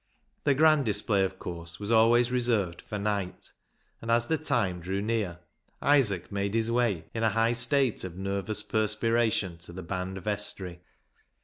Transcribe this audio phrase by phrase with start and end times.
[0.45, 3.51] The grand display, of course, was always reserved for night,
[4.01, 5.37] and as the time drew near
[5.83, 9.71] ISAAC'S ANGEL 255 Isaac made his way in a high state of nervous perspiration to
[9.71, 10.81] the band vestry.